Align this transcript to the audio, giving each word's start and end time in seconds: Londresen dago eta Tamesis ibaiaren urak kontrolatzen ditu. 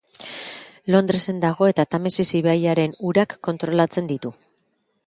Londresen 0.95 1.43
dago 1.43 1.69
eta 1.73 1.85
Tamesis 1.91 2.27
ibaiaren 2.41 2.97
urak 3.13 3.39
kontrolatzen 3.51 4.15
ditu. 4.15 4.35